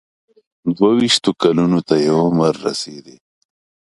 [0.75, 3.17] دوه ویشتو کلونو ته یې عمر رسېدی.